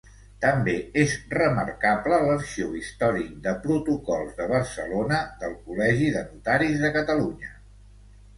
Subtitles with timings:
[0.43, 0.71] També
[1.01, 7.55] és remarcable l'Arxiu Històric de Protocols de Barcelona del Col·legi de Notaris de Catalunya.